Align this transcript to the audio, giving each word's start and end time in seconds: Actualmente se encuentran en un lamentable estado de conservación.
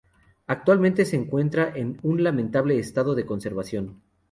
Actualmente 0.47 1.05
se 1.05 1.15
encuentran 1.15 1.77
en 1.77 1.99
un 2.01 2.23
lamentable 2.23 2.79
estado 2.79 3.13
de 3.13 3.27
conservación. 3.27 4.01